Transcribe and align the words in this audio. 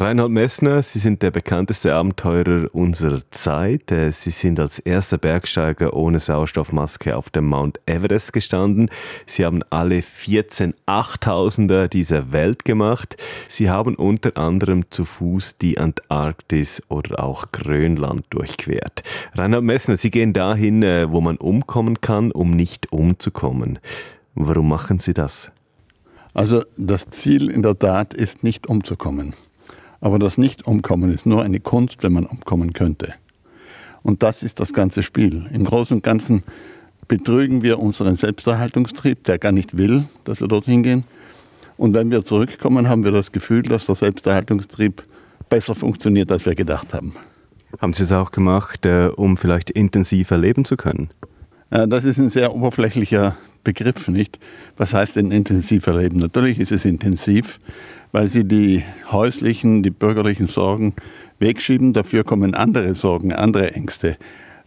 Reinhold 0.00 0.30
Messner, 0.30 0.82
Sie 0.82 0.98
sind 0.98 1.20
der 1.20 1.30
bekannteste 1.30 1.94
Abenteurer 1.94 2.74
unserer 2.74 3.20
Zeit. 3.30 3.92
Äh, 3.92 4.12
Sie 4.12 4.30
sind 4.30 4.58
als 4.58 4.78
erster 4.78 5.18
Bergsteiger 5.18 5.92
ohne 5.92 6.20
Sauerstoffmaske 6.20 7.14
auf 7.14 7.28
dem 7.28 7.44
Mount 7.44 7.78
Everest 7.84 8.32
gestanden. 8.32 8.88
Sie 9.26 9.44
haben 9.44 9.62
alle 9.68 10.00
14 10.00 10.72
Achttausender 10.86 11.86
dieser 11.86 12.32
Welt 12.32 12.64
gemacht. 12.64 13.18
Sie 13.50 13.68
haben 13.68 13.94
unter 13.94 14.38
anderem 14.38 14.90
zu 14.90 15.04
Fuß 15.04 15.58
die 15.58 15.76
Antarktis 15.76 16.82
oder 16.88 17.22
auch 17.22 17.52
Grönland 17.52 18.24
durchquert. 18.30 19.02
Reinhold 19.34 19.64
Messner, 19.64 19.98
Sie 19.98 20.10
gehen 20.10 20.32
dahin, 20.32 20.82
äh, 20.82 21.12
wo 21.12 21.20
man 21.20 21.36
umkommen 21.36 22.00
kann, 22.00 22.32
um 22.32 22.52
nicht 22.52 22.90
umzukommen. 22.90 23.78
Warum 24.34 24.66
machen 24.70 24.98
Sie 24.98 25.12
das? 25.12 25.52
Also 26.32 26.64
das 26.78 27.10
Ziel 27.10 27.50
in 27.50 27.62
der 27.62 27.78
Tat 27.78 28.14
ist 28.14 28.42
nicht 28.42 28.66
umzukommen. 28.66 29.34
Aber 30.00 30.18
das 30.18 30.38
Nicht-Umkommen 30.38 31.12
ist 31.12 31.26
nur 31.26 31.42
eine 31.42 31.60
Kunst, 31.60 32.02
wenn 32.02 32.12
man 32.12 32.26
umkommen 32.26 32.72
könnte. 32.72 33.14
Und 34.02 34.22
das 34.22 34.42
ist 34.42 34.60
das 34.60 34.72
ganze 34.72 35.02
Spiel. 35.02 35.46
Im 35.52 35.64
Großen 35.64 35.96
und 35.96 36.02
Ganzen 36.02 36.42
betrügen 37.06 37.62
wir 37.62 37.78
unseren 37.78 38.16
Selbsterhaltungstrieb, 38.16 39.24
der 39.24 39.38
gar 39.38 39.52
nicht 39.52 39.76
will, 39.76 40.04
dass 40.24 40.40
wir 40.40 40.48
dorthin 40.48 40.82
gehen. 40.82 41.04
Und 41.76 41.94
wenn 41.94 42.10
wir 42.10 42.24
zurückkommen, 42.24 42.88
haben 42.88 43.04
wir 43.04 43.10
das 43.10 43.32
Gefühl, 43.32 43.62
dass 43.62 43.86
der 43.86 43.94
Selbsterhaltungstrieb 43.94 45.02
besser 45.48 45.74
funktioniert, 45.74 46.30
als 46.32 46.46
wir 46.46 46.54
gedacht 46.54 46.94
haben. 46.94 47.14
Haben 47.78 47.92
Sie 47.92 48.04
es 48.04 48.12
auch 48.12 48.32
gemacht, 48.32 48.84
äh, 48.86 49.08
um 49.08 49.36
vielleicht 49.36 49.70
intensiver 49.70 50.38
leben 50.38 50.64
zu 50.64 50.76
können? 50.76 51.10
Äh, 51.70 51.88
das 51.88 52.04
ist 52.04 52.18
ein 52.18 52.30
sehr 52.30 52.54
oberflächlicher 52.54 53.36
Begriff, 53.64 54.08
nicht? 54.08 54.38
Was 54.76 54.94
heißt 54.94 55.16
denn 55.16 55.30
intensiver 55.30 55.94
leben? 55.94 56.18
Natürlich 56.18 56.58
ist 56.58 56.72
es 56.72 56.84
intensiv, 56.84 57.58
weil 58.12 58.28
sie 58.28 58.44
die 58.44 58.84
häuslichen, 59.10 59.82
die 59.82 59.90
bürgerlichen 59.90 60.48
Sorgen 60.48 60.94
wegschieben. 61.38 61.92
Dafür 61.92 62.24
kommen 62.24 62.54
andere 62.54 62.94
Sorgen, 62.94 63.32
andere 63.32 63.72
Ängste, 63.74 64.16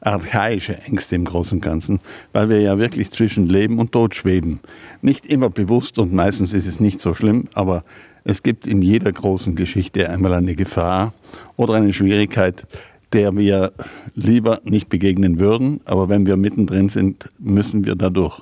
archaische 0.01 0.77
Ängste 0.77 1.15
im 1.15 1.25
Großen 1.25 1.57
und 1.57 1.61
Ganzen, 1.61 1.99
weil 2.33 2.49
wir 2.49 2.59
ja 2.61 2.77
wirklich 2.77 3.11
zwischen 3.11 3.47
Leben 3.47 3.79
und 3.79 3.91
Tod 3.91 4.15
schweben. 4.15 4.59
Nicht 5.01 5.25
immer 5.25 5.49
bewusst 5.49 5.99
und 5.99 6.13
meistens 6.13 6.53
ist 6.53 6.67
es 6.67 6.79
nicht 6.79 7.01
so 7.01 7.13
schlimm, 7.13 7.45
aber 7.53 7.83
es 8.25 8.43
gibt 8.43 8.67
in 8.67 8.81
jeder 8.81 9.11
großen 9.11 9.55
Geschichte 9.55 10.09
einmal 10.09 10.33
eine 10.33 10.55
Gefahr 10.55 11.13
oder 11.55 11.75
eine 11.75 11.93
Schwierigkeit, 11.93 12.65
der 13.11 13.35
wir 13.35 13.73
lieber 14.15 14.61
nicht 14.63 14.89
begegnen 14.89 15.39
würden, 15.39 15.81
aber 15.85 16.09
wenn 16.09 16.25
wir 16.25 16.35
mittendrin 16.35 16.89
sind, 16.89 17.29
müssen 17.37 17.85
wir 17.85 17.95
dadurch. 17.95 18.41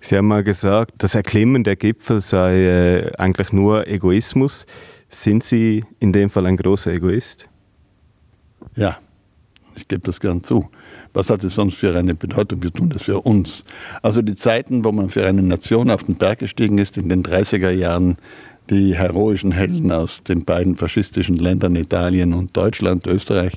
Sie 0.00 0.16
haben 0.16 0.28
mal 0.28 0.42
gesagt, 0.42 0.94
das 0.98 1.14
Erklimmen 1.14 1.62
der 1.62 1.76
Gipfel 1.76 2.20
sei 2.20 2.64
äh, 2.64 3.12
eigentlich 3.18 3.52
nur 3.52 3.86
Egoismus. 3.86 4.66
Sind 5.08 5.44
Sie 5.44 5.84
in 5.98 6.12
dem 6.12 6.30
Fall 6.30 6.46
ein 6.46 6.56
großer 6.56 6.92
Egoist? 6.92 7.48
Ja, 8.76 8.98
ich 9.76 9.86
gebe 9.88 10.02
das 10.02 10.20
gern 10.20 10.42
zu. 10.42 10.70
Was 11.12 11.28
hat 11.28 11.42
es 11.42 11.54
sonst 11.54 11.74
für 11.74 11.96
eine 11.96 12.14
Bedeutung? 12.14 12.62
Wir 12.62 12.72
tun 12.72 12.88
das 12.90 13.02
für 13.02 13.20
uns. 13.20 13.64
Also 14.02 14.22
die 14.22 14.36
Zeiten, 14.36 14.84
wo 14.84 14.92
man 14.92 15.10
für 15.10 15.26
eine 15.26 15.42
Nation 15.42 15.90
auf 15.90 16.04
den 16.04 16.14
Berg 16.14 16.38
gestiegen 16.38 16.78
ist, 16.78 16.96
in 16.96 17.08
den 17.08 17.22
30er 17.24 17.70
Jahren, 17.70 18.16
die 18.70 18.94
heroischen 18.94 19.52
Helden 19.52 19.90
aus 19.92 20.22
den 20.26 20.44
beiden 20.44 20.76
faschistischen 20.76 21.36
Ländern 21.36 21.76
Italien 21.76 22.32
und 22.32 22.56
Deutschland, 22.56 23.06
Österreich, 23.06 23.54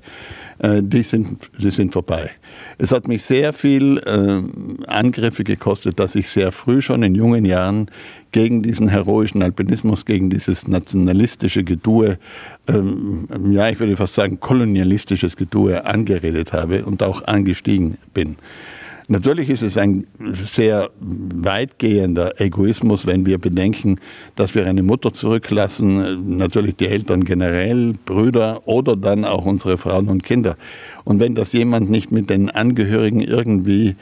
äh, 0.59 0.81
die, 0.81 1.03
sind, 1.03 1.49
die 1.59 1.71
sind 1.71 1.93
vorbei. 1.93 2.31
Es 2.77 2.91
hat 2.91 3.07
mich 3.07 3.23
sehr 3.23 3.53
viel 3.53 3.99
äh, 3.99 4.87
Angriffe 4.87 5.43
gekostet, 5.43 5.99
dass 5.99 6.15
ich 6.15 6.29
sehr 6.29 6.51
früh 6.51 6.81
schon 6.81 7.03
in 7.03 7.15
jungen 7.15 7.45
Jahren 7.45 7.89
gegen 8.31 8.63
diesen 8.63 8.89
heroischen 8.89 9.43
Alpinismus, 9.43 10.05
gegen 10.05 10.29
dieses 10.29 10.67
nationalistische 10.67 11.63
Gedue, 11.63 12.17
ähm, 12.67 13.27
ja, 13.51 13.69
ich 13.69 13.79
würde 13.79 13.95
fast 13.95 14.15
sagen 14.15 14.39
kolonialistisches 14.39 15.37
Gedue 15.37 15.85
angeredet 15.85 16.51
habe 16.51 16.85
und 16.85 17.03
auch 17.03 17.23
angestiegen 17.25 17.97
bin. 18.13 18.37
Natürlich 19.07 19.49
ist 19.49 19.61
es 19.61 19.77
ein 19.77 20.07
sehr 20.19 20.89
weitgehender 20.99 22.39
Egoismus, 22.39 23.05
wenn 23.05 23.25
wir 23.25 23.37
bedenken, 23.37 23.99
dass 24.35 24.55
wir 24.55 24.65
eine 24.65 24.83
Mutter 24.83 25.13
zurücklassen, 25.13 26.37
natürlich 26.37 26.77
die 26.77 26.87
Eltern 26.87 27.23
generell, 27.25 27.93
Brüder 28.05 28.61
oder 28.65 28.95
dann 28.95 29.25
auch 29.25 29.45
unsere 29.45 29.77
Frauen 29.77 30.07
und 30.07 30.23
Kinder. 30.23 30.55
Und 31.03 31.19
wenn 31.19 31.35
das 31.35 31.51
jemand 31.53 31.89
nicht 31.89 32.11
mit 32.11 32.29
den 32.29 32.49
Angehörigen 32.49 33.21
irgendwie 33.21 33.95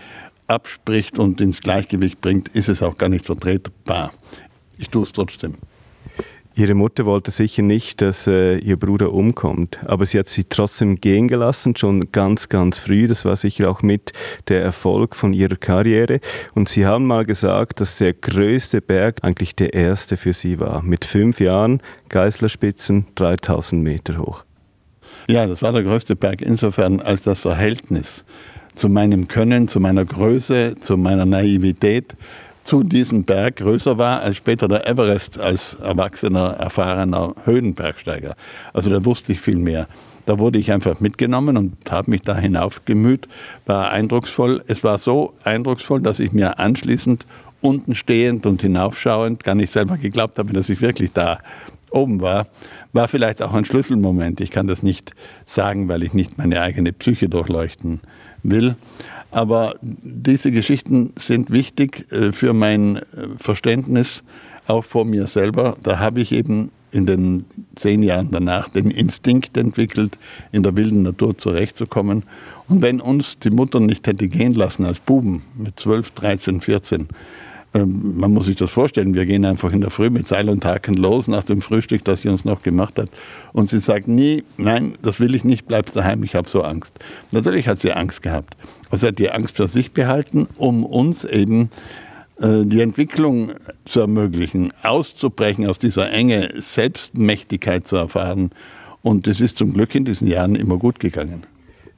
abspricht 0.47 1.17
und 1.17 1.41
ins 1.41 1.61
Gleichgewicht 1.61 2.21
bringt, 2.21 2.49
ist 2.49 2.69
es 2.69 2.83
auch 2.83 2.97
gar 2.97 3.09
nicht 3.09 3.25
vertretbar. 3.25 4.11
Ich 4.77 4.89
tue 4.89 5.03
es 5.03 5.11
trotzdem. 5.11 5.55
Ihre 6.53 6.73
Mutter 6.73 7.05
wollte 7.05 7.31
sicher 7.31 7.61
nicht, 7.61 8.01
dass 8.01 8.27
äh, 8.27 8.57
ihr 8.57 8.77
Bruder 8.77 9.13
umkommt, 9.13 9.79
aber 9.85 10.05
sie 10.05 10.19
hat 10.19 10.27
sie 10.27 10.43
trotzdem 10.43 10.99
gehen 10.99 11.29
gelassen, 11.29 11.77
schon 11.77 12.11
ganz, 12.11 12.49
ganz 12.49 12.77
früh. 12.77 13.07
Das 13.07 13.23
war 13.23 13.37
sicher 13.37 13.69
auch 13.69 13.81
mit 13.81 14.11
der 14.49 14.61
Erfolg 14.61 15.15
von 15.15 15.31
ihrer 15.31 15.55
Karriere. 15.55 16.19
Und 16.53 16.67
sie 16.67 16.85
haben 16.85 17.07
mal 17.07 17.25
gesagt, 17.25 17.79
dass 17.79 17.97
der 17.97 18.13
größte 18.13 18.81
Berg 18.81 19.23
eigentlich 19.23 19.55
der 19.55 19.73
erste 19.73 20.17
für 20.17 20.33
sie 20.33 20.59
war. 20.59 20.81
Mit 20.81 21.05
fünf 21.05 21.39
Jahren, 21.39 21.81
Geißlerspitzen, 22.09 23.07
3000 23.15 23.81
Meter 23.81 24.17
hoch. 24.17 24.43
Ja, 25.29 25.47
das 25.47 25.61
war 25.61 25.71
der 25.71 25.83
größte 25.83 26.17
Berg 26.17 26.41
insofern 26.41 26.99
als 26.99 27.21
das 27.21 27.39
Verhältnis 27.39 28.25
zu 28.73 28.89
meinem 28.89 29.29
Können, 29.29 29.69
zu 29.69 29.79
meiner 29.79 30.03
Größe, 30.03 30.75
zu 30.79 30.97
meiner 30.97 31.25
Naivität 31.25 32.15
zu 32.63 32.83
diesem 32.83 33.23
Berg 33.23 33.57
größer 33.57 33.97
war 33.97 34.21
als 34.21 34.37
später 34.37 34.67
der 34.67 34.87
Everest 34.87 35.39
als 35.39 35.73
erwachsener, 35.75 36.55
erfahrener 36.59 37.33
Höhenbergsteiger. 37.45 38.35
Also 38.73 38.89
da 38.89 39.03
wusste 39.03 39.33
ich 39.33 39.41
viel 39.41 39.57
mehr. 39.57 39.87
Da 40.25 40.37
wurde 40.37 40.59
ich 40.59 40.71
einfach 40.71 40.99
mitgenommen 40.99 41.57
und 41.57 41.77
habe 41.89 42.11
mich 42.11 42.21
da 42.21 42.37
hinaufgemüht, 42.37 43.27
war 43.65 43.91
eindrucksvoll. 43.91 44.63
Es 44.67 44.83
war 44.83 44.99
so 44.99 45.33
eindrucksvoll, 45.43 46.01
dass 46.01 46.19
ich 46.19 46.31
mir 46.31 46.59
anschließend 46.59 47.25
unten 47.61 47.95
stehend 47.95 48.45
und 48.45 48.61
hinaufschauend 48.61 49.43
gar 49.43 49.55
nicht 49.55 49.71
selber 49.73 49.97
geglaubt 49.97 50.37
habe, 50.37 50.53
dass 50.53 50.69
ich 50.69 50.81
wirklich 50.81 51.11
da 51.13 51.39
oben 51.89 52.21
war. 52.21 52.47
War 52.93 53.07
vielleicht 53.07 53.41
auch 53.41 53.53
ein 53.53 53.65
Schlüsselmoment. 53.65 54.39
Ich 54.41 54.51
kann 54.51 54.67
das 54.67 54.83
nicht 54.83 55.11
sagen, 55.45 55.87
weil 55.87 56.03
ich 56.03 56.13
nicht 56.13 56.37
meine 56.37 56.61
eigene 56.61 56.93
Psyche 56.93 57.29
durchleuchten 57.29 58.01
will. 58.43 58.75
Aber 59.31 59.75
diese 59.81 60.51
Geschichten 60.51 61.13
sind 61.17 61.51
wichtig 61.51 62.11
äh, 62.11 62.31
für 62.31 62.53
mein 62.53 62.97
äh, 62.97 63.01
Verständnis, 63.37 64.23
auch 64.67 64.83
vor 64.83 65.05
mir 65.05 65.27
selber. 65.27 65.77
Da 65.81 65.99
habe 65.99 66.21
ich 66.21 66.31
eben 66.31 66.71
in 66.91 67.05
den 67.05 67.45
zehn 67.75 68.03
Jahren 68.03 68.29
danach 68.31 68.67
den 68.67 68.91
Instinkt 68.91 69.55
entwickelt, 69.55 70.17
in 70.51 70.63
der 70.63 70.75
wilden 70.75 71.03
Natur 71.03 71.37
zurechtzukommen. 71.37 72.23
Und 72.67 72.81
wenn 72.81 72.99
uns 72.99 73.39
die 73.39 73.49
Mutter 73.49 73.79
nicht 73.79 74.05
hätte 74.07 74.27
gehen 74.27 74.53
lassen 74.53 74.85
als 74.85 74.99
Buben 74.99 75.41
mit 75.55 75.79
12, 75.79 76.11
13, 76.11 76.61
14, 76.61 77.07
ähm, 77.73 78.17
man 78.17 78.33
muss 78.33 78.45
sich 78.45 78.57
das 78.57 78.71
vorstellen, 78.71 79.13
wir 79.13 79.25
gehen 79.25 79.45
einfach 79.45 79.71
in 79.71 79.81
der 79.81 79.91
Früh 79.91 80.09
mit 80.09 80.27
Seil 80.27 80.49
und 80.49 80.65
Haken 80.65 80.95
los 80.95 81.27
nach 81.27 81.43
dem 81.43 81.61
Frühstück, 81.61 82.03
das 82.03 82.21
sie 82.21 82.29
uns 82.29 82.43
noch 82.43 82.61
gemacht 82.63 82.97
hat. 82.99 83.09
Und 83.53 83.69
sie 83.69 83.79
sagt 83.79 84.07
nie, 84.07 84.43
nein, 84.57 84.95
das 85.01 85.19
will 85.19 85.33
ich 85.35 85.43
nicht, 85.43 85.67
bleibst 85.67 85.95
daheim, 85.95 86.23
ich 86.23 86.35
habe 86.35 86.49
so 86.49 86.63
Angst. 86.63 86.93
Natürlich 87.31 87.67
hat 87.67 87.79
sie 87.79 87.93
Angst 87.93 88.21
gehabt. 88.21 88.55
Also 88.89 89.07
hat 89.07 89.19
die 89.19 89.31
Angst 89.31 89.55
für 89.55 89.67
sich 89.67 89.93
behalten, 89.93 90.47
um 90.57 90.85
uns 90.85 91.23
eben 91.23 91.69
äh, 92.41 92.65
die 92.65 92.81
Entwicklung 92.81 93.51
zu 93.85 94.01
ermöglichen, 94.01 94.73
auszubrechen 94.83 95.65
aus 95.67 95.79
dieser 95.79 96.11
Enge, 96.11 96.51
Selbstmächtigkeit 96.57 97.87
zu 97.87 97.95
erfahren. 97.95 98.51
Und 99.01 99.27
das 99.27 99.39
ist 99.39 99.57
zum 99.57 99.73
Glück 99.73 99.95
in 99.95 100.03
diesen 100.03 100.27
Jahren 100.27 100.55
immer 100.55 100.77
gut 100.77 100.99
gegangen. 100.99 101.45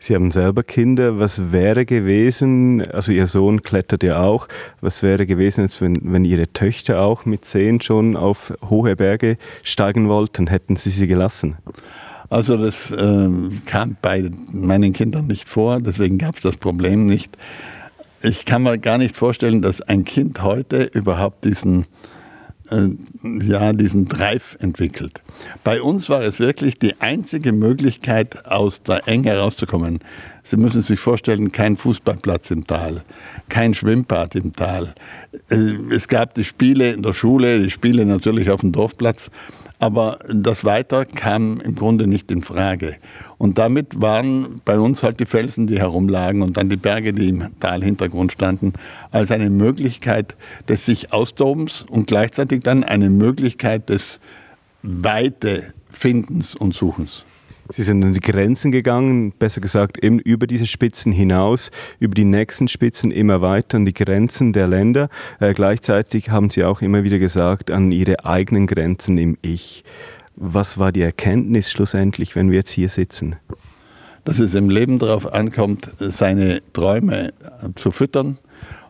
Sie 0.04 0.16
haben 0.16 0.32
selber 0.32 0.64
Kinder. 0.64 1.18
Was 1.18 1.54
wäre 1.54 1.86
gewesen, 1.86 2.86
also 2.92 3.14
Ihr 3.14 3.26
Sohn 3.26 3.62
klettert 3.62 4.04
ja 4.04 4.22
auch, 4.22 4.50
was 4.82 5.02
wäre 5.02 5.26
gewesen, 5.26 5.66
wenn, 5.80 5.98
wenn 6.02 6.26
Ihre 6.26 6.52
Töchter 6.52 7.00
auch 7.00 7.24
mit 7.24 7.46
zehn 7.46 7.80
schon 7.80 8.18
auf 8.18 8.52
hohe 8.70 8.98
Berge 8.98 9.38
steigen 9.62 10.10
wollten? 10.10 10.48
Hätten 10.48 10.76
Sie 10.76 10.90
sie 10.90 11.08
gelassen? 11.08 11.56
Also 12.30 12.58
das 12.58 12.92
äh, 12.92 13.30
kam 13.66 13.96
bei 14.02 14.30
meinen 14.52 14.92
Kindern 14.92 15.28
nicht 15.28 15.48
vor, 15.48 15.80
deswegen 15.80 16.18
gab 16.18 16.36
es 16.36 16.42
das 16.42 16.58
Problem 16.58 17.06
nicht. 17.06 17.38
Ich 18.22 18.44
kann 18.44 18.64
mir 18.64 18.78
gar 18.78 18.98
nicht 18.98 19.16
vorstellen, 19.16 19.62
dass 19.62 19.80
ein 19.80 20.04
Kind 20.04 20.44
heute 20.44 20.84
überhaupt 20.84 21.46
diesen 21.46 21.86
ja, 22.70 23.74
diesen 23.74 24.08
Drive 24.08 24.58
entwickelt. 24.60 25.22
Bei 25.64 25.82
uns 25.82 26.10
war 26.10 26.22
es 26.22 26.40
wirklich 26.40 26.80
die 26.80 27.00
einzige 27.02 27.52
Möglichkeit, 27.52 28.46
aus 28.46 28.82
der 28.82 29.08
Enge 29.08 29.30
herauszukommen. 29.30 30.00
Sie 30.44 30.58
müssen 30.58 30.82
sich 30.82 31.00
vorstellen, 31.00 31.52
kein 31.52 31.76
Fußballplatz 31.78 32.52
im 32.52 32.66
Tal, 32.66 33.04
kein 33.50 33.74
Schwimmbad 33.74 34.36
im 34.36 34.54
Tal. 34.54 34.94
Äh, 35.50 35.74
es 35.92 36.08
gab 36.08 36.34
die 36.34 36.44
Spiele 36.44 36.92
in 36.92 37.02
der 37.02 37.14
Schule, 37.14 37.62
die 37.62 37.70
Spiele 37.70 38.06
natürlich 38.06 38.50
auf 38.50 38.62
dem 38.62 38.72
Dorfplatz 38.72 39.30
aber 39.84 40.20
das 40.34 40.64
Weiter 40.64 41.04
kam 41.04 41.60
im 41.60 41.76
Grunde 41.76 42.08
nicht 42.08 42.32
in 42.32 42.42
Frage. 42.42 42.96
Und 43.38 43.58
damit 43.58 44.00
waren 44.00 44.62
bei 44.64 44.80
uns 44.80 45.04
halt 45.04 45.20
die 45.20 45.26
Felsen, 45.26 45.68
die 45.68 45.78
herumlagen 45.78 46.42
und 46.42 46.56
dann 46.56 46.70
die 46.70 46.78
Berge, 46.78 47.12
die 47.12 47.28
im 47.28 47.50
Talhintergrund 47.60 48.32
standen, 48.32 48.72
als 49.12 49.30
eine 49.30 49.50
Möglichkeit 49.50 50.38
des 50.70 50.86
sich 50.86 51.12
Austobens 51.12 51.84
und 51.84 52.08
gleichzeitig 52.08 52.62
dann 52.62 52.86
eine 52.86 53.10
Möglichkeit 53.10 53.90
des 53.90 54.22
Weite 54.84 55.74
Findens 55.90 56.56
und 56.56 56.74
Suchens. 56.74 57.26
Sie 57.70 57.82
sind 57.82 58.04
an 58.04 58.14
die 58.14 58.20
Grenzen 58.20 58.72
gegangen, 58.72 59.32
besser 59.32 59.62
gesagt 59.62 60.04
eben 60.04 60.20
über 60.20 60.48
diese 60.48 60.66
Spitzen 60.66 61.12
hinaus, 61.12 61.72
über 62.00 62.14
die 62.14 62.26
nächsten 62.26 62.68
Spitzen 62.68 63.12
immer 63.12 63.42
weiter 63.42 63.78
an 63.78 63.86
die 63.86 63.94
Grenzen 63.94 64.52
der 64.52 64.68
Länder. 64.68 65.10
Äh, 65.40 65.54
gleichzeitig 65.54 66.30
haben 66.30 66.50
Sie 66.50 66.64
auch 66.64 66.82
immer 66.82 67.04
wieder 67.04 67.20
gesagt, 67.20 67.72
an 67.72 67.92
Ihre 67.92 68.26
eigenen 68.26 68.68
Grenzen 68.68 69.18
im 69.18 69.38
Ich. 69.42 69.84
Was 70.36 70.78
war 70.78 70.92
die 70.92 71.02
Erkenntnis 71.02 71.72
schlussendlich, 71.72 72.36
wenn 72.36 72.50
wir 72.50 72.58
jetzt 72.58 72.72
hier 72.72 72.90
sitzen? 72.90 73.38
Dass 74.26 74.40
es 74.40 74.56
im 74.56 74.70
Leben 74.70 75.00
darauf 75.00 75.32
ankommt, 75.32 75.90
seine 76.00 76.62
Träume 76.74 77.34
zu 77.76 77.92
füttern 77.92 78.40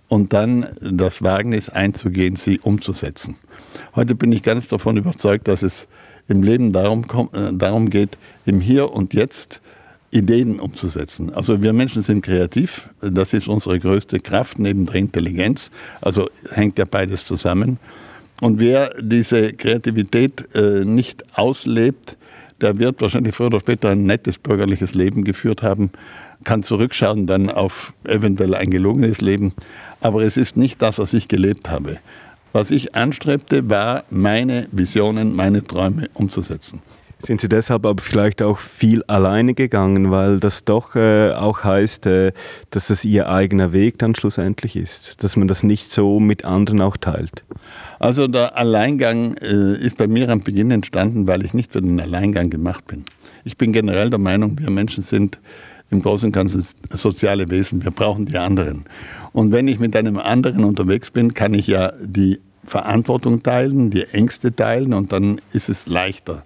und 0.08 0.34
dann 0.34 0.68
das 0.80 1.24
Wagnis 1.24 1.70
einzugehen, 1.70 2.36
sie 2.36 2.60
umzusetzen. 2.60 3.36
Heute 3.96 4.16
bin 4.16 4.32
ich 4.32 4.44
ganz 4.44 4.68
davon 4.68 4.98
überzeugt, 4.98 5.48
dass 5.48 5.64
es 5.64 5.88
im 6.28 6.44
Leben 6.44 6.74
darum, 6.74 7.04
äh, 7.34 7.52
darum 7.54 7.90
geht, 7.90 8.18
im 8.46 8.62
Hier 8.62 8.92
und 8.92 9.14
Jetzt 9.14 9.62
Ideen 10.12 10.60
umzusetzen. 10.60 11.34
Also 11.34 11.62
wir 11.62 11.74
Menschen 11.74 12.04
sind 12.04 12.24
kreativ, 12.24 12.90
das 13.02 13.34
ist 13.34 13.48
unsere 13.48 13.80
größte 13.80 14.20
Kraft 14.20 14.60
neben 14.60 14.86
der 14.86 14.96
Intelligenz, 14.96 15.72
also 16.02 16.30
hängt 16.52 16.78
ja 16.78 16.86
beides 16.86 17.26
zusammen. 17.26 17.80
Und 18.42 18.60
wer 18.60 18.94
diese 19.02 19.54
Kreativität 19.54 20.54
äh, 20.56 20.86
nicht 20.86 21.24
auslebt, 21.38 22.18
der 22.62 22.78
wird 22.78 23.02
wahrscheinlich 23.02 23.36
früher 23.36 23.48
oder 23.48 23.60
später 23.60 23.90
ein 23.90 24.06
nettes 24.06 24.38
bürgerliches 24.38 24.94
Leben 24.94 25.24
geführt 25.24 25.64
haben, 25.64 25.92
kann 26.44 26.62
zurückschauen 26.62 27.26
dann 27.26 27.50
auf 27.50 27.94
eventuell 28.06 28.54
ein 28.54 28.70
gelungenes 28.70 29.22
Leben. 29.22 29.54
Aber 30.02 30.24
es 30.24 30.38
ist 30.38 30.58
nicht 30.58 30.82
das, 30.82 30.98
was 31.00 31.14
ich 31.14 31.28
gelebt 31.28 31.70
habe. 31.70 31.98
Was 32.54 32.70
ich 32.70 32.94
anstrebte, 32.94 33.68
war, 33.68 34.04
meine 34.12 34.68
Visionen, 34.72 35.36
meine 35.36 35.64
Träume 35.64 36.10
umzusetzen. 36.14 36.82
Sind 37.18 37.42
Sie 37.42 37.50
deshalb 37.50 37.86
aber 37.86 38.02
vielleicht 38.02 38.44
auch 38.44 38.60
viel 38.60 39.02
alleine 39.06 39.56
gegangen, 39.56 40.12
weil 40.12 40.40
das 40.40 40.66
doch 40.66 40.96
äh, 40.96 41.32
auch 41.32 41.64
heißt, 41.64 42.06
äh, 42.06 42.32
dass 42.70 42.92
es 42.92 43.06
Ihr 43.06 43.28
eigener 43.30 43.72
Weg 43.72 43.98
dann 43.98 44.14
schlussendlich 44.14 44.76
ist, 44.76 45.24
dass 45.24 45.36
man 45.36 45.48
das 45.48 45.64
nicht 45.64 45.92
so 45.92 46.20
mit 46.20 46.46
anderen 46.46 46.82
auch 46.82 46.98
teilt? 46.98 47.44
Also 47.98 48.28
der 48.28 48.56
Alleingang 48.56 49.36
äh, 49.38 49.78
ist 49.78 49.98
bei 49.98 50.08
mir 50.08 50.30
am 50.30 50.42
Beginn 50.42 50.70
entstanden, 50.70 51.26
weil 51.26 51.46
ich 51.46 51.54
nicht 51.54 51.72
für 51.72 51.82
den 51.82 52.00
Alleingang 52.00 52.52
gemacht 52.52 52.86
bin. 52.86 53.04
Ich 53.46 53.58
bin 53.58 53.74
generell 53.74 54.10
der 54.12 54.20
Meinung, 54.20 54.60
wir 54.60 54.70
Menschen 54.70 55.02
sind 55.02 55.40
im 55.94 56.02
Großen 56.02 56.28
und 56.28 56.34
Ganzen 56.34 56.66
soziale 56.90 57.50
Wesen, 57.50 57.84
wir 57.84 57.92
brauchen 57.92 58.26
die 58.26 58.38
anderen. 58.38 58.86
Und 59.32 59.54
wenn 59.54 59.68
ich 59.68 59.80
mit 59.80 59.96
einem 59.96 60.18
anderen 60.18 60.66
unterwegs 60.66 61.12
bin, 61.12 61.34
kann 61.34 61.54
ich 61.54 61.68
ja 61.68 61.94
die 62.02 62.40
Verantwortung 62.66 63.44
teilen, 63.44 63.92
die 63.92 64.04
Ängste 64.04 64.56
teilen 64.56 64.94
und 64.94 65.12
dann 65.12 65.42
ist 65.52 65.70
es 65.70 65.88
leichter. 65.88 66.44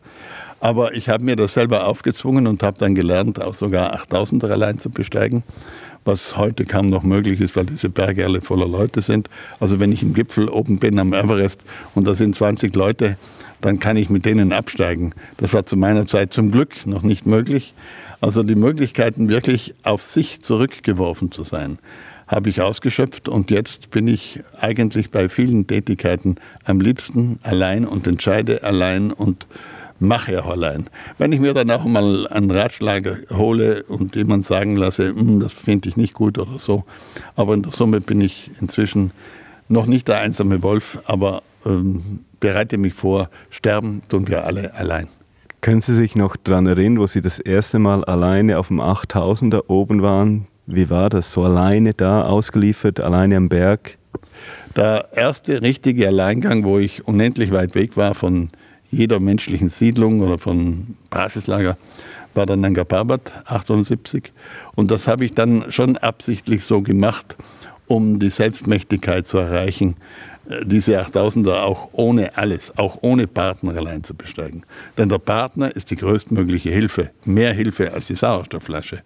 Aber 0.60 0.96
ich 0.96 1.10
habe 1.10 1.24
mir 1.24 1.36
das 1.36 1.54
selber 1.54 1.88
aufgezwungen 1.88 2.48
und 2.48 2.64
habe 2.64 2.78
dann 2.80 2.96
gelernt, 2.96 3.42
auch 3.42 3.56
sogar 3.56 3.96
8000er 3.96 4.50
allein 4.50 4.80
zu 4.80 4.90
besteigen, 4.90 5.44
was 6.04 6.38
heute 6.38 6.66
kaum 6.66 6.90
noch 6.90 7.04
möglich 7.04 7.40
ist, 7.40 7.56
weil 7.56 7.66
diese 7.66 7.90
Berge 7.90 8.26
alle 8.26 8.42
voller 8.42 8.68
Leute 8.68 9.02
sind. 9.02 9.30
Also 9.60 9.80
wenn 9.80 9.92
ich 9.92 10.02
im 10.02 10.14
Gipfel 10.14 10.50
oben 10.50 10.80
bin 10.80 10.98
am 10.98 11.14
Everest 11.14 11.62
und 11.94 12.08
da 12.08 12.16
sind 12.16 12.36
20 12.36 12.76
Leute, 12.76 13.18
dann 13.62 13.80
kann 13.80 13.98
ich 13.98 14.10
mit 14.10 14.26
denen 14.26 14.52
absteigen. 14.52 15.14
Das 15.38 15.54
war 15.54 15.66
zu 15.66 15.78
meiner 15.78 16.08
Zeit 16.08 16.34
zum 16.34 16.52
Glück 16.52 16.86
noch 16.86 17.04
nicht 17.04 17.26
möglich. 17.26 17.74
Also 18.20 18.44
die 18.44 18.56
Möglichkeiten, 18.56 19.30
wirklich 19.30 19.76
auf 19.84 20.04
sich 20.04 20.42
zurückgeworfen 20.42 21.32
zu 21.32 21.44
sein, 21.44 21.78
habe 22.28 22.50
ich 22.50 22.62
ausgeschöpft 22.62 23.30
und 23.30 23.52
jetzt 23.52 23.90
bin 23.90 24.08
ich 24.08 24.42
eigentlich 24.60 25.12
bei 25.12 25.30
vielen 25.30 25.68
Tätigkeiten 25.68 26.36
am 26.66 26.82
liebsten 26.82 27.40
allein 27.44 27.86
und 27.86 28.06
entscheide 28.08 28.64
allein 28.64 29.14
und 29.14 29.48
mache 30.00 30.44
auch 30.44 30.50
allein. 30.50 30.90
Wenn 31.18 31.32
ich 31.32 31.40
mir 31.40 31.54
dann 31.54 31.72
auch 31.72 31.86
mal 31.86 32.28
einen 32.28 32.52
Ratschlag 32.52 33.26
hole 33.32 33.84
und 33.84 34.16
jemand 34.16 34.46
sagen 34.46 34.76
lasse, 34.76 35.10
hm, 35.10 35.40
das 35.40 35.54
finde 35.54 35.90
ich 35.90 35.98
nicht 35.98 36.14
gut 36.14 36.38
oder 36.38 36.60
so, 36.60 36.84
aber 37.36 37.54
in 37.54 37.64
der 37.64 37.72
Summe 37.72 38.02
bin 38.02 38.22
ich 38.22 38.52
inzwischen 38.60 39.12
noch 39.70 39.86
nicht 39.86 40.08
der 40.08 40.20
einsame 40.20 40.64
Wolf, 40.64 41.00
aber 41.06 41.44
ähm, 41.66 42.20
bereite 42.40 42.78
mich 42.78 42.94
vor, 42.94 43.30
sterben 43.50 44.02
tun 44.10 44.28
wir 44.28 44.46
alle 44.46 44.74
allein. 44.76 45.08
Können 45.62 45.82
Sie 45.82 45.96
sich 45.96 46.16
noch 46.16 46.36
daran 46.36 46.68
erinnern, 46.68 47.00
wo 47.00 47.08
Sie 47.08 47.22
das 47.22 47.40
erste 47.40 47.80
Mal 47.80 48.06
alleine 48.06 48.60
auf 48.60 48.68
dem 48.68 48.80
8000er 48.80 49.64
oben 49.68 50.02
waren? 50.02 50.48
Wie 50.66 50.90
war 50.90 51.10
das? 51.10 51.32
So 51.32 51.44
alleine 51.44 51.94
da, 51.94 52.26
ausgeliefert, 52.26 53.00
alleine 53.00 53.38
am 53.38 53.50
Berg? 53.50 53.98
Der 54.76 55.10
erste 55.14 55.62
richtige 55.62 56.08
Alleingang, 56.08 56.64
wo 56.64 56.78
ich 56.78 57.08
unendlich 57.08 57.52
weit 57.52 57.74
weg 57.74 57.98
war 57.98 58.14
von 58.14 58.52
jeder 58.92 59.20
menschlichen 59.20 59.70
Siedlung 59.70 60.22
oder 60.22 60.38
von 60.38 60.96
Basislager 61.10 61.78
war 62.38 62.46
dann 62.46 62.62
Nanga 62.62 62.84
Parbat 62.84 63.32
78. 63.46 64.32
Und 64.76 64.92
das 64.92 65.08
habe 65.08 65.26
ich 65.26 65.34
dann 65.34 65.72
schon 65.72 65.98
absichtlich 65.98 66.64
so 66.64 66.82
gemacht, 66.82 67.36
um 67.88 68.20
die 68.20 68.30
Selbstmächtigkeit 68.30 69.28
zu 69.28 69.40
erreichen, 69.40 69.96
diese 70.64 71.02
8000er 71.02 71.62
auch 71.62 71.90
ohne 71.92 72.38
alles, 72.38 72.78
auch 72.78 73.00
ohne 73.02 73.28
Partner 73.28 73.76
allein 73.76 74.04
zu 74.04 74.14
besteigen. 74.14 74.64
Denn 74.98 75.10
der 75.10 75.20
Partner 75.20 75.76
ist 75.76 75.92
die 75.92 75.96
größtmögliche 75.96 76.70
Hilfe, 76.70 77.12
mehr 77.26 77.54
Hilfe 77.54 77.94
als 77.94 78.08
die 78.08 78.16
Sauerstoffflasche, 78.16 79.02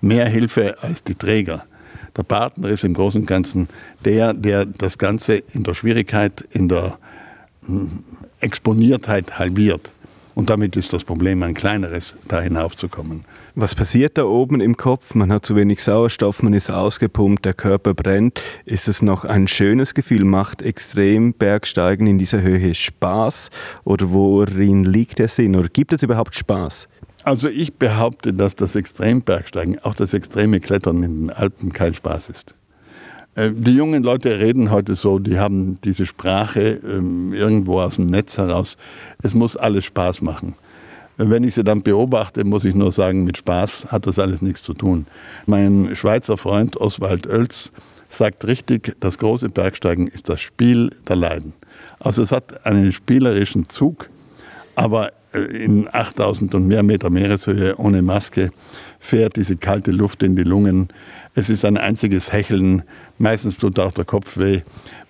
mehr 0.00 0.28
Hilfe 0.28 0.76
als 0.80 1.02
die 1.02 1.14
Träger. 1.14 1.64
Der 2.16 2.22
Partner 2.22 2.68
ist 2.68 2.84
im 2.84 2.94
Großen 2.94 3.22
und 3.22 3.26
Ganzen 3.26 3.68
der, 4.04 4.32
der 4.32 4.64
das 4.64 4.96
Ganze 4.96 5.36
in 5.52 5.64
der 5.64 5.74
Schwierigkeit, 5.74 6.44
in 6.50 6.68
der 6.68 6.98
hm, 7.66 8.04
Exponiertheit 8.40 9.38
halbiert. 9.38 9.90
Und 10.36 10.50
damit 10.50 10.76
ist 10.76 10.92
das 10.92 11.02
Problem 11.02 11.42
ein 11.42 11.54
kleineres, 11.54 12.14
da 12.28 12.42
hinaufzukommen. 12.42 13.24
Was 13.54 13.74
passiert 13.74 14.18
da 14.18 14.24
oben 14.24 14.60
im 14.60 14.76
Kopf? 14.76 15.14
Man 15.14 15.32
hat 15.32 15.46
zu 15.46 15.56
wenig 15.56 15.82
Sauerstoff, 15.82 16.42
man 16.42 16.52
ist 16.52 16.70
ausgepumpt, 16.70 17.46
der 17.46 17.54
Körper 17.54 17.94
brennt. 17.94 18.42
Ist 18.66 18.86
es 18.86 19.00
noch 19.00 19.24
ein 19.24 19.48
schönes 19.48 19.94
Gefühl? 19.94 20.24
Macht 20.24 20.60
extrem 20.60 21.32
Bergsteigen 21.32 22.06
in 22.06 22.18
dieser 22.18 22.42
Höhe 22.42 22.74
Spaß? 22.74 23.48
Oder 23.84 24.12
worin 24.12 24.84
liegt 24.84 25.20
der 25.20 25.28
Sinn? 25.28 25.56
Oder 25.56 25.70
gibt 25.70 25.94
es 25.94 26.02
überhaupt 26.02 26.34
Spaß? 26.34 26.86
Also 27.24 27.48
ich 27.48 27.72
behaupte, 27.72 28.34
dass 28.34 28.54
das 28.56 28.74
Extrembergsteigen, 28.74 29.78
auch 29.78 29.94
das 29.94 30.12
extreme 30.12 30.60
Klettern 30.60 31.02
in 31.02 31.20
den 31.22 31.30
Alpen 31.30 31.72
kein 31.72 31.94
Spaß 31.94 32.28
ist. 32.28 32.54
Äh, 33.36 33.52
die 33.52 33.72
jungen 33.72 34.02
Leute 34.02 34.38
reden 34.40 34.70
heute 34.70 34.96
so, 34.96 35.20
die 35.20 35.38
haben 35.38 35.78
diese 35.84 36.06
Sprache 36.06 36.80
ähm, 36.84 37.32
irgendwo 37.32 37.80
aus 37.80 37.96
dem 37.96 38.06
Netz 38.06 38.36
heraus. 38.38 38.76
Es 39.22 39.34
muss 39.34 39.56
alles 39.56 39.84
Spaß 39.84 40.22
machen. 40.22 40.56
Wenn 41.18 41.44
ich 41.44 41.54
sie 41.54 41.64
dann 41.64 41.82
beobachte, 41.82 42.44
muss 42.44 42.64
ich 42.64 42.74
nur 42.74 42.92
sagen, 42.92 43.24
mit 43.24 43.38
Spaß 43.38 43.90
hat 43.90 44.06
das 44.06 44.18
alles 44.18 44.42
nichts 44.42 44.62
zu 44.62 44.74
tun. 44.74 45.06
Mein 45.46 45.92
Schweizer 45.94 46.36
Freund 46.36 46.76
Oswald 46.76 47.26
Oelz 47.26 47.72
sagt 48.08 48.46
richtig, 48.46 48.96
das 49.00 49.16
große 49.18 49.48
Bergsteigen 49.48 50.08
ist 50.08 50.28
das 50.28 50.40
Spiel 50.40 50.90
der 51.08 51.16
Leiden. 51.16 51.54
Also 52.00 52.22
es 52.22 52.32
hat 52.32 52.66
einen 52.66 52.92
spielerischen 52.92 53.68
Zug, 53.70 54.10
aber 54.74 55.12
äh, 55.32 55.38
in 55.38 55.88
8000 55.90 56.54
und 56.54 56.66
mehr 56.66 56.82
Meter 56.82 57.08
Meereshöhe 57.08 57.76
ohne 57.78 58.02
Maske 58.02 58.50
fährt 58.98 59.36
diese 59.36 59.56
kalte 59.56 59.92
Luft 59.92 60.22
in 60.22 60.36
die 60.36 60.42
Lungen. 60.42 60.88
Es 61.34 61.48
ist 61.48 61.64
ein 61.64 61.78
einziges 61.78 62.32
Hecheln 62.32 62.82
Meistens 63.18 63.56
tut 63.56 63.78
auch 63.78 63.92
der 63.92 64.04
Kopf 64.04 64.36
weh. 64.36 64.60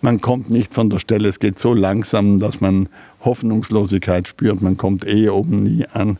Man 0.00 0.20
kommt 0.20 0.50
nicht 0.50 0.72
von 0.72 0.90
der 0.90 0.98
Stelle. 0.98 1.28
Es 1.28 1.38
geht 1.38 1.58
so 1.58 1.74
langsam, 1.74 2.38
dass 2.38 2.60
man 2.60 2.88
Hoffnungslosigkeit 3.24 4.28
spürt. 4.28 4.62
Man 4.62 4.76
kommt 4.76 5.06
eh 5.06 5.28
oben 5.28 5.64
nie 5.64 5.86
an. 5.92 6.18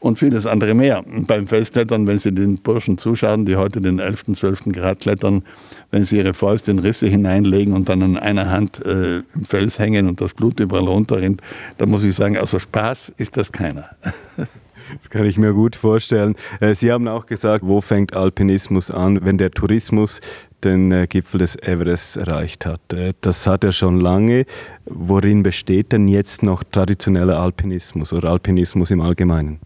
Und 0.00 0.18
vieles 0.18 0.46
andere 0.46 0.72
mehr. 0.72 1.06
Und 1.06 1.26
beim 1.26 1.46
Felsklettern, 1.46 2.06
wenn 2.06 2.18
Sie 2.18 2.32
den 2.32 2.56
Burschen 2.56 2.96
zuschauen, 2.96 3.44
die 3.44 3.56
heute 3.56 3.82
den 3.82 3.98
11., 3.98 4.32
12. 4.34 4.64
Grad 4.72 5.00
klettern, 5.00 5.42
wenn 5.90 6.06
sie 6.06 6.16
ihre 6.16 6.32
Fäuste 6.32 6.70
in 6.70 6.78
Risse 6.78 7.06
hineinlegen 7.06 7.74
und 7.74 7.90
dann 7.90 8.02
an 8.02 8.16
einer 8.16 8.50
Hand 8.50 8.84
äh, 8.86 9.18
im 9.18 9.44
Fels 9.44 9.78
hängen 9.78 10.08
und 10.08 10.22
das 10.22 10.32
Blut 10.32 10.58
überall 10.58 10.88
runterrinnt, 10.88 11.42
dann 11.76 11.90
muss 11.90 12.02
ich 12.02 12.14
sagen, 12.14 12.38
also 12.38 12.58
Spaß 12.58 13.12
ist 13.18 13.36
das 13.36 13.52
keiner. 13.52 13.90
Das 14.98 15.10
kann 15.10 15.24
ich 15.24 15.38
mir 15.38 15.52
gut 15.52 15.76
vorstellen. 15.76 16.34
Äh, 16.60 16.74
sie 16.74 16.92
haben 16.92 17.08
auch 17.08 17.26
gesagt, 17.26 17.64
wo 17.66 17.80
fängt 17.80 18.14
Alpinismus 18.14 18.90
an, 18.90 19.24
wenn 19.24 19.38
der 19.38 19.50
Tourismus 19.50 20.20
den 20.64 20.92
äh, 20.92 21.06
Gipfel 21.06 21.38
des 21.38 21.56
Everest 21.56 22.16
erreicht 22.16 22.66
hat. 22.66 22.80
Äh, 22.92 23.14
das 23.20 23.46
hat 23.46 23.64
er 23.64 23.72
schon 23.72 24.00
lange. 24.00 24.44
Worin 24.86 25.42
besteht 25.42 25.92
denn 25.92 26.08
jetzt 26.08 26.42
noch 26.42 26.62
traditioneller 26.64 27.38
Alpinismus 27.38 28.12
oder 28.12 28.30
Alpinismus 28.30 28.90
im 28.90 29.00
Allgemeinen? 29.00 29.60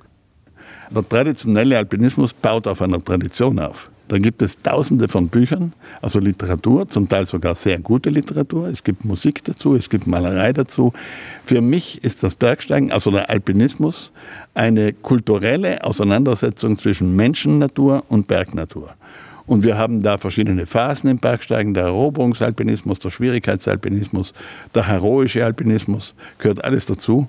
Der 0.90 1.08
traditionelle 1.08 1.78
Alpinismus 1.78 2.32
baut 2.32 2.66
auf 2.66 2.82
einer 2.82 3.02
Tradition 3.02 3.58
auf. 3.58 3.90
Da 4.08 4.18
gibt 4.18 4.42
es 4.42 4.60
tausende 4.60 5.08
von 5.08 5.28
Büchern, 5.28 5.72
also 6.02 6.18
Literatur, 6.18 6.88
zum 6.88 7.08
Teil 7.08 7.24
sogar 7.24 7.54
sehr 7.54 7.78
gute 7.78 8.10
Literatur. 8.10 8.68
Es 8.68 8.84
gibt 8.84 9.04
Musik 9.04 9.42
dazu, 9.44 9.76
es 9.76 9.88
gibt 9.88 10.06
Malerei 10.06 10.52
dazu. 10.52 10.92
Für 11.44 11.62
mich 11.62 12.04
ist 12.04 12.22
das 12.22 12.34
Bergsteigen, 12.34 12.92
also 12.92 13.10
der 13.10 13.30
Alpinismus, 13.30 14.12
eine 14.52 14.92
kulturelle 14.92 15.82
Auseinandersetzung 15.84 16.76
zwischen 16.76 17.16
Menschennatur 17.16 18.04
und 18.08 18.26
Bergnatur. 18.26 18.94
Und 19.46 19.62
wir 19.62 19.76
haben 19.76 20.02
da 20.02 20.16
verschiedene 20.16 20.66
Phasen 20.66 21.10
im 21.10 21.18
Bergsteigen, 21.18 21.74
der 21.74 21.84
Eroberungsalpinismus, 21.84 22.98
der 22.98 23.10
Schwierigkeitsalpinismus, 23.10 24.32
der 24.74 24.86
heroische 24.88 25.44
Alpinismus, 25.44 26.14
gehört 26.38 26.64
alles 26.64 26.86
dazu. 26.86 27.28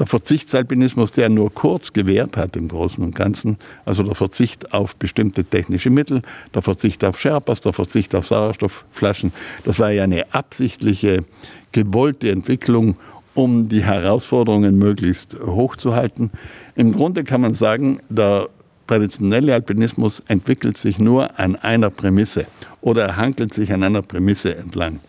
Der 0.00 0.06
Verzichtsalpinismus, 0.06 1.12
der 1.12 1.28
nur 1.28 1.52
kurz 1.52 1.92
gewährt 1.92 2.38
hat 2.38 2.56
im 2.56 2.68
Großen 2.68 3.04
und 3.04 3.14
Ganzen, 3.14 3.58
also 3.84 4.02
der 4.02 4.14
Verzicht 4.14 4.72
auf 4.72 4.96
bestimmte 4.96 5.44
technische 5.44 5.90
Mittel, 5.90 6.22
der 6.54 6.62
Verzicht 6.62 7.04
auf 7.04 7.20
Sherpas, 7.20 7.60
der 7.60 7.74
Verzicht 7.74 8.14
auf 8.14 8.26
Sauerstoffflaschen, 8.26 9.30
das 9.64 9.78
war 9.78 9.90
ja 9.90 10.04
eine 10.04 10.32
absichtliche, 10.32 11.26
gewollte 11.72 12.30
Entwicklung, 12.30 12.96
um 13.34 13.68
die 13.68 13.84
Herausforderungen 13.84 14.78
möglichst 14.78 15.38
hoch 15.38 15.76
zu 15.76 15.94
halten. 15.94 16.30
Im 16.76 16.92
Grunde 16.92 17.22
kann 17.22 17.42
man 17.42 17.52
sagen, 17.52 18.00
der 18.08 18.48
traditionelle 18.86 19.52
Alpinismus 19.52 20.20
entwickelt 20.28 20.78
sich 20.78 20.98
nur 20.98 21.38
an 21.38 21.56
einer 21.56 21.90
Prämisse 21.90 22.46
oder 22.80 23.04
er 23.04 23.16
hankelt 23.16 23.52
sich 23.52 23.70
an 23.74 23.82
einer 23.82 24.00
Prämisse 24.00 24.56
entlang. 24.56 25.00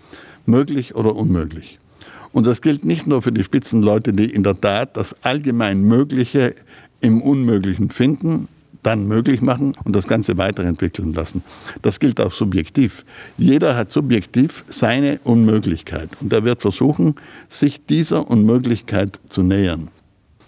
Möglich 0.45 0.95
oder 0.95 1.15
unmöglich. 1.15 1.79
Und 2.33 2.47
das 2.47 2.61
gilt 2.61 2.85
nicht 2.85 3.07
nur 3.07 3.21
für 3.21 3.31
die 3.31 3.43
Spitzenleute, 3.43 4.13
die 4.13 4.25
in 4.25 4.43
der 4.43 4.59
Tat 4.59 4.95
das 4.97 5.15
allgemein 5.21 5.83
Mögliche 5.83 6.55
im 7.01 7.21
Unmöglichen 7.21 7.89
finden, 7.89 8.47
dann 8.83 9.07
möglich 9.07 9.41
machen 9.41 9.73
und 9.83 9.95
das 9.95 10.07
Ganze 10.07 10.37
weiterentwickeln 10.37 11.13
lassen. 11.13 11.43
Das 11.81 11.99
gilt 11.99 12.19
auch 12.19 12.31
subjektiv. 12.31 13.05
Jeder 13.37 13.75
hat 13.75 13.91
subjektiv 13.91 14.63
seine 14.67 15.19
Unmöglichkeit 15.23 16.09
und 16.19 16.33
er 16.33 16.43
wird 16.43 16.61
versuchen, 16.61 17.15
sich 17.49 17.85
dieser 17.85 18.29
Unmöglichkeit 18.29 19.19
zu 19.29 19.43
nähern. 19.43 19.89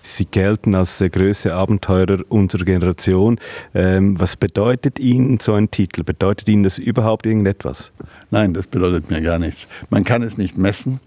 Sie 0.05 0.25
gelten 0.25 0.75
als 0.75 0.97
der 0.97 1.09
größte 1.09 1.55
Abenteurer 1.55 2.19
unserer 2.27 2.65
Generation. 2.65 3.39
Ähm, 3.73 4.19
was 4.19 4.35
bedeutet 4.35 4.99
Ihnen 4.99 5.39
so 5.39 5.53
ein 5.53 5.71
Titel? 5.71 6.03
Bedeutet 6.03 6.49
Ihnen 6.49 6.63
das 6.63 6.77
überhaupt 6.77 7.25
irgendetwas? 7.25 7.93
Nein, 8.29 8.53
das 8.53 8.67
bedeutet 8.67 9.09
mir 9.09 9.21
gar 9.21 9.39
nichts. 9.39 9.65
Man 9.89 10.03
kann 10.03 10.21
es 10.21 10.37
nicht 10.37 10.57
messen. 10.57 10.99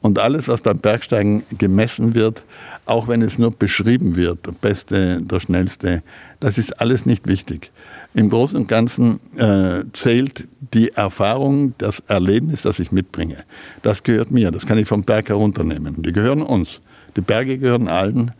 Und 0.00 0.20
alles, 0.20 0.46
was 0.46 0.60
beim 0.60 0.78
Bergsteigen 0.78 1.42
gemessen 1.58 2.14
wird, 2.14 2.44
auch 2.86 3.08
wenn 3.08 3.22
es 3.22 3.38
nur 3.38 3.50
beschrieben 3.50 4.14
wird, 4.14 4.46
der 4.46 4.52
Beste, 4.52 5.20
der 5.20 5.40
Schnellste, 5.40 6.04
das 6.38 6.56
ist 6.56 6.80
alles 6.80 7.06
nicht 7.06 7.26
wichtig. 7.26 7.72
Im 8.14 8.28
Großen 8.28 8.60
und 8.60 8.68
Ganzen 8.68 9.18
äh, 9.36 9.82
zählt 9.94 10.46
die 10.74 10.92
Erfahrung, 10.92 11.74
das 11.78 12.00
Erlebnis, 12.06 12.62
das 12.62 12.78
ich 12.78 12.92
mitbringe. 12.92 13.38
Das 13.82 14.04
gehört 14.04 14.30
mir, 14.30 14.52
das 14.52 14.64
kann 14.64 14.78
ich 14.78 14.86
vom 14.86 15.02
Berg 15.02 15.28
herunternehmen. 15.28 16.02
Die 16.02 16.12
gehören 16.12 16.42
uns. 16.42 16.80
Die 17.16 17.20
Berge 17.20 17.58
gehören 17.58 17.88
allen 17.88 18.32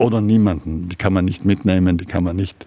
oder 0.00 0.20
niemanden. 0.20 0.88
Die 0.88 0.96
kann 0.96 1.12
man 1.12 1.26
nicht 1.26 1.44
mitnehmen, 1.44 1.98
die 1.98 2.06
kann 2.06 2.24
man 2.24 2.34
nicht 2.34 2.66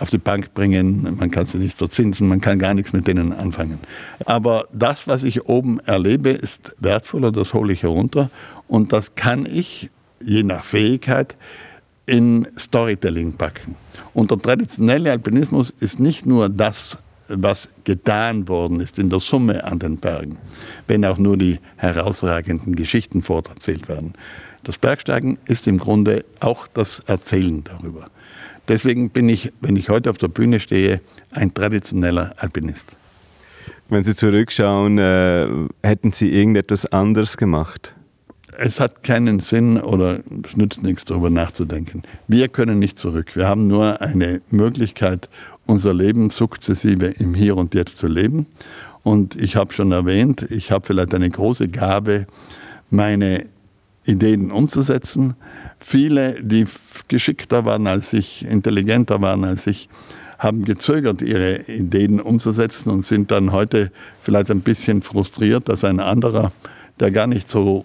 auf 0.00 0.10
die 0.10 0.18
Bank 0.18 0.52
bringen, 0.54 1.16
man 1.18 1.30
kann 1.30 1.46
sie 1.46 1.56
nicht 1.56 1.78
verzinsen, 1.78 2.28
man 2.28 2.40
kann 2.40 2.58
gar 2.58 2.74
nichts 2.74 2.92
mit 2.92 3.06
denen 3.06 3.32
anfangen. 3.32 3.78
Aber 4.26 4.66
das, 4.72 5.08
was 5.08 5.24
ich 5.24 5.46
oben 5.46 5.80
erlebe, 5.80 6.30
ist 6.30 6.74
wertvoller, 6.78 7.32
das 7.32 7.54
hole 7.54 7.72
ich 7.72 7.84
herunter 7.84 8.30
und 8.68 8.92
das 8.92 9.14
kann 9.14 9.46
ich, 9.46 9.90
je 10.22 10.42
nach 10.42 10.64
Fähigkeit, 10.64 11.36
in 12.06 12.46
Storytelling 12.58 13.32
packen. 13.32 13.76
Und 14.12 14.30
der 14.30 14.38
traditionelle 14.38 15.10
Alpinismus 15.10 15.70
ist 15.70 16.00
nicht 16.00 16.26
nur 16.26 16.50
das, 16.50 16.98
was 17.28 17.72
getan 17.84 18.46
worden 18.46 18.80
ist 18.80 18.98
in 18.98 19.08
der 19.08 19.20
Summe 19.20 19.64
an 19.64 19.78
den 19.78 19.96
Bergen, 19.96 20.36
wenn 20.86 21.04
auch 21.06 21.16
nur 21.16 21.38
die 21.38 21.60
herausragenden 21.76 22.76
Geschichten 22.76 23.22
vorerzählt 23.22 23.88
werden, 23.88 24.12
das 24.64 24.78
Bergsteigen 24.78 25.38
ist 25.46 25.66
im 25.66 25.78
Grunde 25.78 26.24
auch 26.40 26.66
das 26.66 27.00
Erzählen 27.00 27.62
darüber. 27.64 28.08
Deswegen 28.68 29.10
bin 29.10 29.28
ich, 29.28 29.52
wenn 29.60 29.76
ich 29.76 29.90
heute 29.90 30.10
auf 30.10 30.18
der 30.18 30.28
Bühne 30.28 30.58
stehe, 30.58 31.00
ein 31.32 31.52
traditioneller 31.52 32.34
Alpinist. 32.38 32.96
Wenn 33.88 34.02
Sie 34.02 34.14
zurückschauen, 34.14 34.98
äh, 34.98 35.48
hätten 35.82 36.12
Sie 36.12 36.32
irgendetwas 36.32 36.86
anderes 36.86 37.36
gemacht? 37.36 37.94
Es 38.56 38.80
hat 38.80 39.02
keinen 39.02 39.40
Sinn 39.40 39.78
oder 39.78 40.20
es 40.44 40.56
nützt 40.56 40.82
nichts 40.82 41.04
darüber 41.04 41.28
nachzudenken. 41.28 42.02
Wir 42.28 42.48
können 42.48 42.78
nicht 42.78 42.98
zurück. 42.98 43.34
Wir 43.34 43.46
haben 43.46 43.66
nur 43.66 44.00
eine 44.00 44.40
Möglichkeit, 44.50 45.28
unser 45.66 45.92
Leben 45.92 46.30
sukzessive 46.30 47.06
im 47.06 47.34
Hier 47.34 47.56
und 47.56 47.74
Jetzt 47.74 47.98
zu 47.98 48.06
leben. 48.06 48.46
Und 49.02 49.36
ich 49.36 49.56
habe 49.56 49.72
schon 49.72 49.92
erwähnt, 49.92 50.42
ich 50.50 50.70
habe 50.70 50.86
vielleicht 50.86 51.14
eine 51.14 51.28
große 51.28 51.68
Gabe, 51.68 52.26
meine 52.90 53.46
Ideen 54.04 54.50
umzusetzen. 54.50 55.34
Viele, 55.78 56.42
die 56.42 56.66
geschickter 57.08 57.64
waren 57.64 57.86
als 57.86 58.12
ich, 58.12 58.44
intelligenter 58.44 59.20
waren 59.20 59.44
als 59.44 59.66
ich, 59.66 59.88
haben 60.38 60.64
gezögert, 60.64 61.22
ihre 61.22 61.62
Ideen 61.62 62.20
umzusetzen 62.20 62.90
und 62.90 63.06
sind 63.06 63.30
dann 63.30 63.52
heute 63.52 63.90
vielleicht 64.22 64.50
ein 64.50 64.60
bisschen 64.60 65.02
frustriert, 65.02 65.68
dass 65.68 65.84
ein 65.84 66.00
anderer, 66.00 66.52
der 67.00 67.10
gar 67.10 67.26
nicht 67.26 67.50
so 67.50 67.84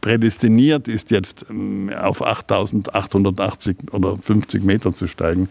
prädestiniert 0.00 0.88
ist, 0.88 1.10
jetzt 1.10 1.46
ähm, 1.50 1.90
auf 1.96 2.22
8880 2.22 3.76
oder 3.92 4.16
50 4.18 4.62
Meter 4.62 4.92
zu 4.92 5.06
steigen 5.06 5.48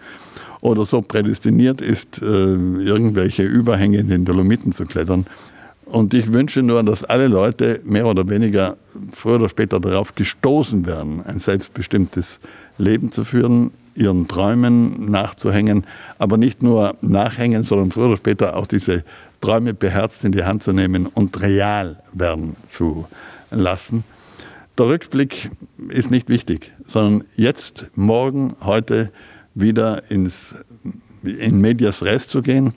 oder 0.61 0.85
so 0.85 1.01
prädestiniert 1.01 1.81
ist, 1.81 2.21
äh, 2.21 2.25
irgendwelche 2.25 3.43
Überhänge 3.43 3.97
in 3.97 4.09
den 4.09 4.25
Dolomiten 4.25 4.71
zu 4.71 4.85
klettern, 4.85 5.25
und 5.85 6.13
ich 6.13 6.31
wünsche 6.31 6.63
nur, 6.63 6.83
dass 6.83 7.03
alle 7.03 7.27
Leute 7.27 7.81
mehr 7.83 8.05
oder 8.05 8.27
weniger 8.27 8.77
früher 9.11 9.35
oder 9.35 9.49
später 9.49 9.79
darauf 9.79 10.15
gestoßen 10.15 10.85
werden, 10.85 11.23
ein 11.25 11.39
selbstbestimmtes 11.39 12.39
Leben 12.77 13.11
zu 13.11 13.23
führen, 13.23 13.71
ihren 13.95 14.27
Träumen 14.27 15.11
nachzuhängen, 15.11 15.85
aber 16.17 16.37
nicht 16.37 16.63
nur 16.63 16.95
nachhängen, 17.01 17.63
sondern 17.63 17.91
früher 17.91 18.07
oder 18.07 18.17
später 18.17 18.55
auch 18.55 18.67
diese 18.67 19.03
Träume 19.41 19.73
beherzt 19.73 20.23
in 20.23 20.31
die 20.31 20.43
Hand 20.43 20.63
zu 20.63 20.71
nehmen 20.71 21.05
und 21.05 21.41
real 21.41 22.01
werden 22.13 22.55
zu 22.69 23.07
lassen. 23.51 24.03
Der 24.77 24.87
Rückblick 24.87 25.51
ist 25.89 26.09
nicht 26.09 26.29
wichtig, 26.29 26.71
sondern 26.87 27.25
jetzt, 27.35 27.87
morgen, 27.95 28.55
heute 28.61 29.11
wieder 29.53 30.09
ins, 30.09 30.55
in 31.23 31.61
Medias 31.61 32.01
Res 32.01 32.27
zu 32.27 32.41
gehen 32.41 32.73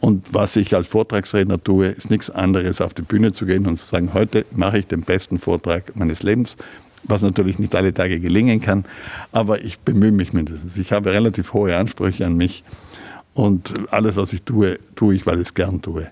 und 0.00 0.26
was 0.32 0.56
ich 0.56 0.74
als 0.74 0.86
Vortragsredner 0.86 1.62
tue, 1.62 1.86
ist 1.86 2.10
nichts 2.10 2.30
anderes, 2.30 2.80
auf 2.80 2.94
die 2.94 3.02
Bühne 3.02 3.32
zu 3.32 3.46
gehen 3.46 3.66
und 3.66 3.78
zu 3.78 3.86
sagen, 3.88 4.14
heute 4.14 4.44
mache 4.52 4.78
ich 4.78 4.86
den 4.86 5.02
besten 5.02 5.38
Vortrag 5.38 5.96
meines 5.96 6.22
Lebens, 6.22 6.56
was 7.04 7.22
natürlich 7.22 7.58
nicht 7.58 7.74
alle 7.74 7.92
Tage 7.92 8.20
gelingen 8.20 8.60
kann, 8.60 8.84
aber 9.32 9.60
ich 9.60 9.78
bemühe 9.80 10.12
mich 10.12 10.32
mindestens. 10.32 10.76
Ich 10.76 10.92
habe 10.92 11.12
relativ 11.12 11.52
hohe 11.52 11.76
Ansprüche 11.76 12.26
an 12.26 12.36
mich 12.36 12.62
und 13.34 13.72
alles, 13.92 14.16
was 14.16 14.32
ich 14.32 14.42
tue, 14.42 14.78
tue 14.94 15.14
ich, 15.14 15.26
weil 15.26 15.40
ich 15.40 15.48
es 15.48 15.54
gern 15.54 15.82
tue. 15.82 16.08